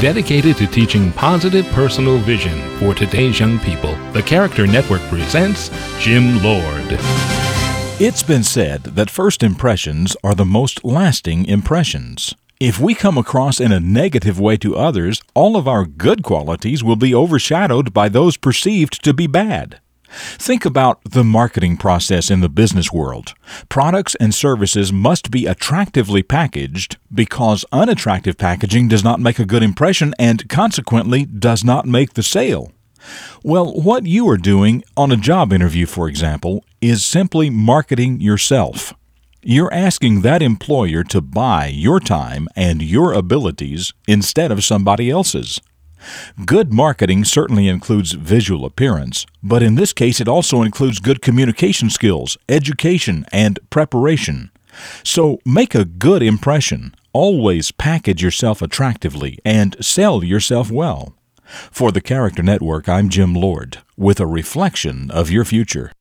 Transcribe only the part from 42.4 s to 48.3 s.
and your abilities instead of somebody else's. Good marketing certainly includes